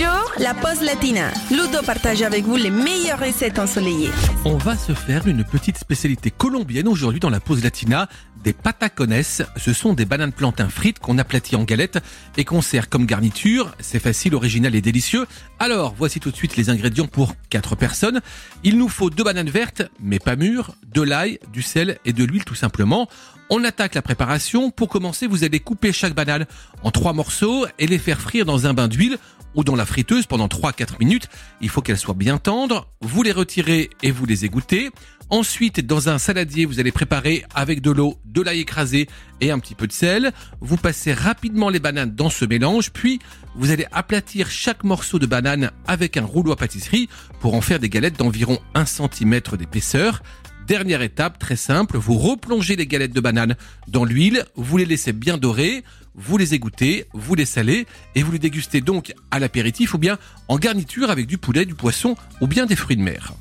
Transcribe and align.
jour, 0.00 0.19
la 0.38 0.54
pause 0.54 0.80
latina. 0.82 1.30
Ludo 1.50 1.82
partage 1.84 2.22
avec 2.22 2.44
vous 2.44 2.56
les 2.56 2.70
meilleures 2.70 3.18
recettes 3.18 3.58
ensoleillées. 3.58 4.10
On 4.44 4.56
va 4.56 4.76
se 4.76 4.92
faire 4.92 5.26
une 5.26 5.44
petite 5.44 5.78
spécialité 5.78 6.30
colombienne 6.30 6.88
aujourd'hui 6.88 7.20
dans 7.20 7.30
la 7.30 7.40
pause 7.40 7.62
latina, 7.64 8.08
des 8.42 8.52
patacones. 8.52 9.22
Ce 9.22 9.72
sont 9.72 9.92
des 9.92 10.04
bananes 10.04 10.32
plantains 10.32 10.68
frites 10.68 10.98
qu'on 10.98 11.18
aplatit 11.18 11.56
en 11.56 11.64
galettes 11.64 11.98
et 12.36 12.44
qu'on 12.44 12.62
sert 12.62 12.88
comme 12.88 13.06
garniture. 13.06 13.74
C'est 13.80 13.98
facile, 13.98 14.34
original 14.34 14.74
et 14.74 14.80
délicieux. 14.80 15.26
Alors, 15.58 15.94
voici 15.96 16.20
tout 16.20 16.30
de 16.30 16.36
suite 16.36 16.56
les 16.56 16.70
ingrédients 16.70 17.08
pour 17.08 17.34
4 17.50 17.76
personnes. 17.76 18.20
Il 18.62 18.78
nous 18.78 18.88
faut 18.88 19.10
deux 19.10 19.24
bananes 19.24 19.50
vertes, 19.50 19.82
mais 20.00 20.18
pas 20.18 20.36
mûres, 20.36 20.74
de 20.94 21.02
l'ail, 21.02 21.38
du 21.52 21.62
sel 21.62 21.98
et 22.04 22.12
de 22.12 22.24
l'huile 22.24 22.44
tout 22.44 22.54
simplement. 22.54 23.08
On 23.50 23.64
attaque 23.64 23.94
la 23.96 24.02
préparation. 24.02 24.70
Pour 24.70 24.88
commencer, 24.88 25.26
vous 25.26 25.44
allez 25.44 25.60
couper 25.60 25.92
chaque 25.92 26.14
banane 26.14 26.46
en 26.82 26.90
trois 26.92 27.12
morceaux 27.12 27.66
et 27.78 27.86
les 27.86 27.98
faire 27.98 28.20
frire 28.20 28.44
dans 28.44 28.66
un 28.66 28.74
bain 28.74 28.86
d'huile 28.86 29.18
ou 29.56 29.64
dans 29.64 29.74
la 29.74 29.84
friteuse 29.84 30.19
pendant 30.26 30.46
3-4 30.46 30.98
minutes. 30.98 31.28
Il 31.60 31.68
faut 31.68 31.82
qu'elles 31.82 31.98
soient 31.98 32.14
bien 32.14 32.38
tendres. 32.38 32.88
Vous 33.00 33.22
les 33.22 33.32
retirez 33.32 33.90
et 34.02 34.10
vous 34.10 34.26
les 34.26 34.44
égouttez. 34.44 34.90
Ensuite, 35.30 35.86
dans 35.86 36.08
un 36.08 36.18
saladier, 36.18 36.64
vous 36.64 36.80
allez 36.80 36.90
préparer 36.90 37.44
avec 37.54 37.80
de 37.80 37.92
l'eau, 37.92 38.18
de 38.24 38.42
l'ail 38.42 38.60
écrasé 38.60 39.08
et 39.40 39.52
un 39.52 39.60
petit 39.60 39.76
peu 39.76 39.86
de 39.86 39.92
sel. 39.92 40.32
Vous 40.60 40.76
passez 40.76 41.12
rapidement 41.12 41.68
les 41.68 41.78
bananes 41.78 42.14
dans 42.14 42.30
ce 42.30 42.44
mélange, 42.44 42.90
puis 42.90 43.20
vous 43.54 43.70
allez 43.70 43.86
aplatir 43.92 44.50
chaque 44.50 44.82
morceau 44.82 45.20
de 45.20 45.26
banane 45.26 45.70
avec 45.86 46.16
un 46.16 46.24
rouleau 46.24 46.50
à 46.50 46.56
pâtisserie 46.56 47.08
pour 47.38 47.54
en 47.54 47.60
faire 47.60 47.78
des 47.78 47.88
galettes 47.88 48.18
d'environ 48.18 48.58
1 48.74 48.84
cm 48.86 49.40
d'épaisseur. 49.56 50.20
Dernière 50.66 51.02
étape, 51.02 51.38
très 51.38 51.56
simple, 51.56 51.98
vous 51.98 52.16
replongez 52.16 52.76
les 52.76 52.86
galettes 52.86 53.12
de 53.12 53.20
banane 53.20 53.56
dans 53.88 54.04
l'huile, 54.04 54.44
vous 54.54 54.76
les 54.76 54.84
laissez 54.84 55.12
bien 55.12 55.36
dorer, 55.36 55.82
vous 56.14 56.36
les 56.36 56.54
égouttez, 56.54 57.06
vous 57.12 57.34
les 57.34 57.44
salez 57.44 57.86
et 58.14 58.22
vous 58.22 58.32
les 58.32 58.38
dégustez 58.38 58.80
donc 58.80 59.12
à 59.30 59.38
l'apéritif 59.38 59.94
ou 59.94 59.98
bien 59.98 60.18
en 60.48 60.58
garniture 60.58 61.10
avec 61.10 61.26
du 61.26 61.38
poulet, 61.38 61.64
du 61.64 61.74
poisson 61.74 62.16
ou 62.40 62.46
bien 62.46 62.66
des 62.66 62.76
fruits 62.76 62.96
de 62.96 63.02
mer. 63.02 63.32